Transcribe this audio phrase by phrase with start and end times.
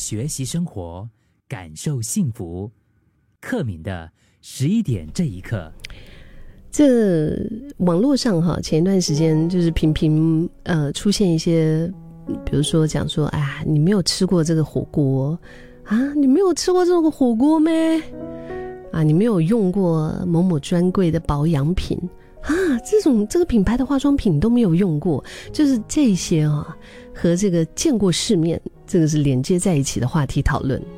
[0.00, 1.06] 学习生活，
[1.46, 2.70] 感受幸福。
[3.38, 5.70] 克敏的十一点这一刻，
[6.70, 7.36] 这
[7.76, 11.92] 网络上哈，前一段时间就是频频呃出现一些，
[12.46, 15.38] 比如说讲说，哎，你没有吃过这个火锅
[15.84, 18.02] 啊，你没有吃过这个火锅咩？
[18.92, 21.98] 啊，你没有用过某某专柜的保养品
[22.42, 22.52] 啊，
[22.84, 26.74] 这种这个品牌的化妆品都没有用过，就是这些啊，
[27.14, 30.82] 和这个见过世面，这个是连接在一起的话题讨论。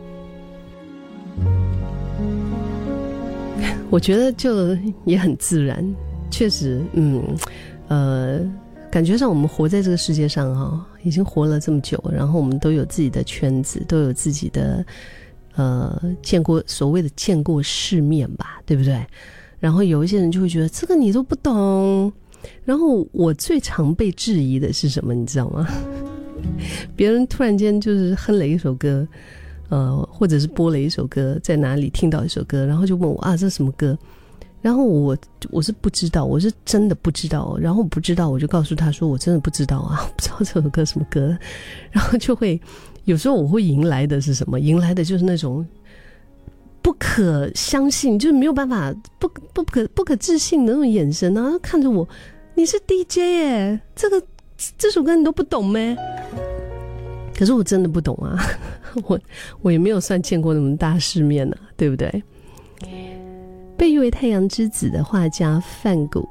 [3.90, 5.84] 我觉得就也很自然，
[6.31, 7.22] 确实，嗯，
[7.89, 8.40] 呃，
[8.90, 14.84] 感觉上我们活在这个世界上哈，已经活了这么久，然后我们都有自己的圈子，都有自己的，
[15.56, 19.04] 呃，见过所谓的见过世面吧，对不对？
[19.62, 22.12] 然后有一些人就会觉得这个你都不懂，
[22.64, 25.64] 然后我最常被质疑的是什么，你知道吗？
[26.96, 29.06] 别人突然间就是哼了一首歌。
[29.68, 33.97] 呃，或者是播了一首歌，在哪里听到一首歌，然后就问我啊，这是什么歌？
[34.61, 35.17] 然后我
[35.50, 37.56] 我是不知道，我是真的不知道。
[37.59, 41.34] 然后不知道，我就告诉他说，我真的不知道啊，不知道这首歌什么歌。
[41.91, 42.61] 然后就会
[43.06, 44.61] 有时候我会迎来的是什么？
[44.61, 45.67] 迎来的就是那种
[46.83, 52.06] 不可相信，就是没有办法不不可不可置信的那种眼神啊，看着我，
[52.55, 54.20] 你是 DJ 耶，这个
[54.77, 55.97] 这首歌你都不懂咩？
[57.34, 58.38] 可是我真的不懂啊。
[59.05, 59.19] 我
[59.62, 62.22] 我也没有算见过那么大世面呢，对不对？
[63.77, 66.28] 被誉为太阳之子的画家范谷，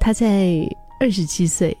[0.00, 1.74] 他在二十七岁，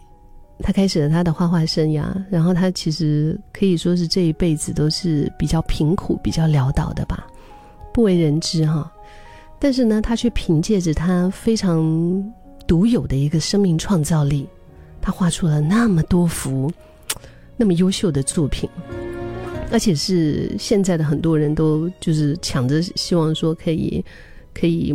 [0.60, 2.04] 他开始了他的画画生涯。
[2.30, 7.26] 然后他其实可以说是这一辈子都是比较贫苦、比较潦倒的吧，
[7.98, 8.88] 不为人知哈。
[9.58, 12.32] 但是呢，他却凭借着他非常
[12.64, 14.46] 独有的一个生命创造力，
[15.00, 16.70] 他画出了那么多幅
[17.58, 18.70] 那么优秀的作品。
[19.72, 24.04] 而且是现在的很多人都就是抢着希望说可以，
[24.54, 24.94] 可以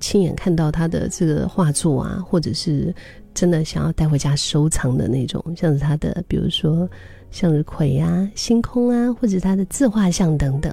[0.00, 2.94] 亲眼看到他的这个画作啊，或者是
[3.34, 6.88] 真的想要带回家收藏的那种，像是他的比如说
[7.30, 10.72] 向日葵啊、星空啊，或者他的自画像等等。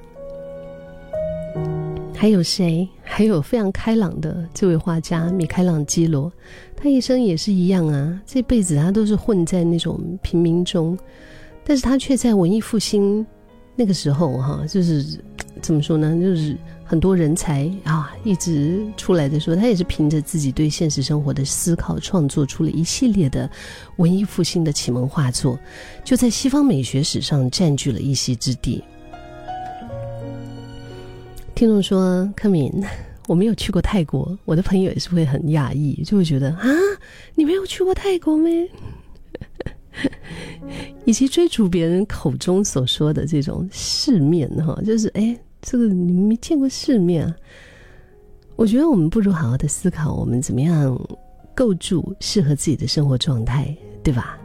[2.20, 2.86] 还有谁？
[3.02, 6.30] 还有非常开朗的这位画家米开朗基罗，
[6.76, 10.98] 他一生也是一样啊，这辈子他都是混在那种平民中。
[11.64, 13.26] 但是他却在文艺复兴
[13.74, 15.18] 那个时候，哈，就是
[15.62, 16.14] 怎么说呢？
[16.20, 16.54] 就是
[16.84, 23.48] 很多人才啊，一直出来的时候，他也是凭着自己对现实生活的思考，创作出了一系列的
[23.96, 25.58] 文艺复兴的启蒙画作，
[26.04, 28.84] 就在西方美学史上占据了一席之地。
[31.60, 32.72] 听众说：“柯敏，
[33.28, 36.66] 我没有去过泰国，我的朋友也是会很讶异，就会觉得啊，
[37.34, 38.48] 你没有去过泰国吗？”
[41.04, 47.36] 以及追逐别人口中所说的这种世面，哈，就是哎，这个你没见过世面啊。
[48.56, 50.98] 我觉得我们不如好好的思考，我们怎么样
[51.54, 54.40] 构筑适合自己的生活状态，对吧？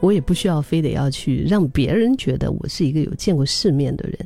[0.00, 4.18] 我也不需要非得要去让别人觉得我是一个有见过世面的人，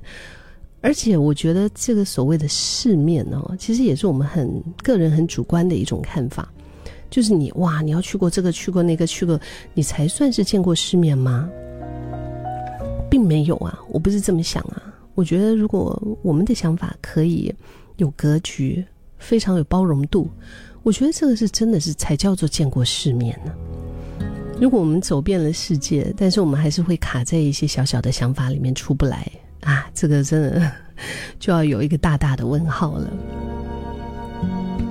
[0.82, 6.53] 而且我觉得这个所谓的世面哦，其实也是我们很个人很主观的一种看法。
[7.09, 9.38] 就是你哇，你要去过这个，去过那个，去过，
[9.75, 11.48] 你才算是见过世面吗？
[13.10, 14.82] 并没有啊，我不是这么想啊。
[15.15, 17.54] 我觉得如果我们的想法可以
[17.99, 18.82] 有格局，
[19.19, 20.26] 非常有包容度，
[20.82, 23.53] 我觉得这个是真的是才叫做见过世面呢。
[24.59, 29.31] 如果我们走遍了世界，但是我们还是会卡在一些小小的想法里面出不来
[29.62, 30.73] 啊，这个真的
[31.41, 33.11] 就要有一个大大的问号了。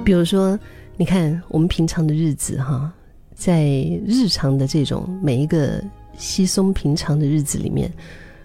[0.04, 0.60] 比如说。
[0.98, 2.92] 你看，我们平常的日子哈，
[3.34, 3.64] 在
[4.06, 5.84] 日常的这种每一个
[6.16, 7.92] 稀松平常的日子里面，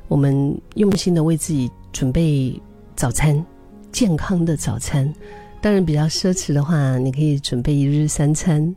[0.09, 2.59] 我们用心的为自己准备
[2.95, 3.45] 早餐，
[3.93, 5.13] 健康的早餐。
[5.61, 8.75] 当然，比较奢侈的话，你可以准备一日三餐，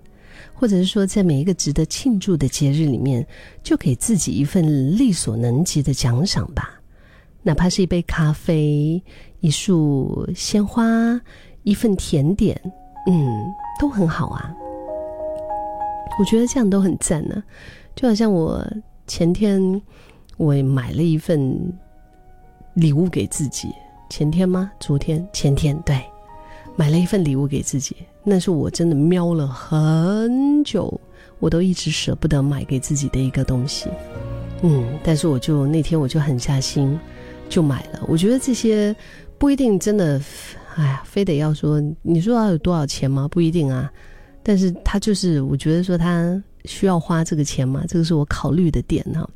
[0.54, 3.26] 或者是说，在每一个值得庆祝的节日里面，
[3.64, 6.79] 就给自己一份力所能及的奖赏吧，
[7.44, 9.02] 哪怕是一杯咖啡、
[9.40, 11.19] 一束鲜花、
[11.63, 12.60] 一份甜点，
[13.08, 13.54] 嗯。
[13.80, 14.54] 都很好啊，
[16.19, 17.42] 我觉得这样都很赞呢。
[17.96, 18.62] 就好像我
[19.08, 19.81] 前天
[20.36, 21.58] 我买了一份
[22.74, 23.69] 礼物给自己，
[24.10, 24.69] 前天吗？
[24.81, 25.25] 昨天？
[25.31, 25.81] 前天？
[25.86, 25.98] 对，
[26.75, 31.00] 买了一份礼物给自己，那是我真的瞄了很久，
[31.40, 33.90] 我都一直舍不得买给自己的一个东西。
[34.62, 37.00] 嗯，但是我就那天我就狠下心
[37.50, 38.01] 就买了。
[38.07, 38.96] 我觉得这些
[39.38, 40.22] 不一定真的。
[40.75, 43.28] 哎呀，非得要说，你说要有多少钱吗？
[43.28, 43.92] 不一定啊。
[44.42, 49.30] 但是他就是，我觉得说他需要花这个钱嘛，这个是我考虑的点哈。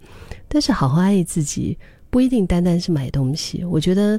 [0.47, 1.77] 但是好好爱自己，
[2.09, 3.65] 不一定单单是买东西。
[3.65, 4.17] 我觉得，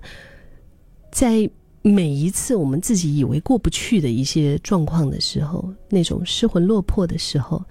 [1.11, 1.49] 在
[1.81, 7.65] 每一次我们自己以为过不去的一些状况的时候，那种失魂落魄的时候，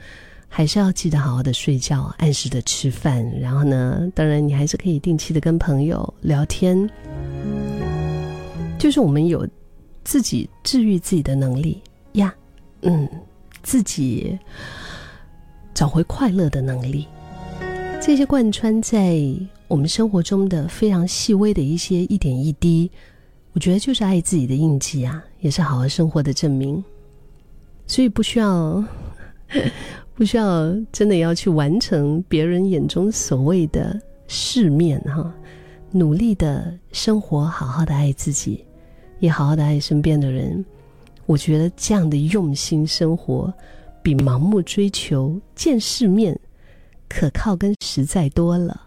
[0.55, 3.27] 还是要记得好好的睡觉，按时的吃饭。
[3.39, 6.87] 然后呢，当然你还是可以定期的跟朋友聊天。
[8.77, 9.47] 就是我们有
[10.03, 11.81] 自己治愈自己的能力
[12.13, 12.31] 呀，
[12.83, 13.09] 嗯，
[13.63, 14.37] 自己
[15.73, 17.07] 找回快乐的能力。
[17.99, 19.19] 这些贯穿在
[19.67, 22.91] 我们生活中的非常细微的一些一点一滴，
[23.53, 26.83] 我觉得就是爱自己的印记啊，也是好好生活的证明。
[27.87, 28.83] 所以不需要，
[30.15, 35.33] 不需要真的要去完成别人眼中所谓的世面哈，
[35.91, 38.63] 努力的生活，好好的爱自己。
[39.19, 40.65] 也好好的爱身边的人，
[41.25, 43.53] 我觉得这样的用心生活，
[44.01, 46.37] 比盲目追求见世面
[47.07, 48.82] 可靠跟实在多了。